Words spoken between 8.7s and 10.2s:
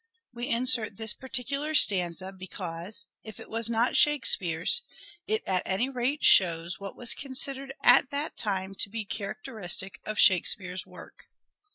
to be characteristic of